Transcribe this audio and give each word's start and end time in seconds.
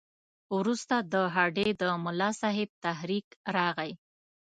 وروسته 0.57 0.95
د 1.13 1.15
هډې 1.35 1.67
د 1.81 1.83
ملاصاحب 2.05 2.69
تحریک 2.85 3.27
راغی. 3.55 3.91